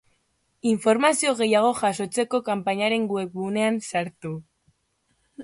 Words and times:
Informazio 0.69 1.33
gehiago 1.41 1.69
jasotzeko 1.81 2.41
kanpainaren 2.49 3.07
webgunean 3.13 3.79
sartu. 3.93 4.35